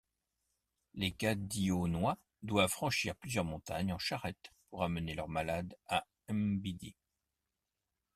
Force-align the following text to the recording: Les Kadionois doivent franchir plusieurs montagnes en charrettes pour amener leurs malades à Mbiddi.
Les 0.95 1.11
Kadionois 1.11 2.17
doivent 2.41 2.71
franchir 2.71 3.15
plusieurs 3.15 3.45
montagnes 3.45 3.93
en 3.93 3.99
charrettes 3.99 4.51
pour 4.71 4.81
amener 4.83 5.13
leurs 5.13 5.29
malades 5.29 5.75
à 5.85 6.07
Mbiddi. 6.27 6.95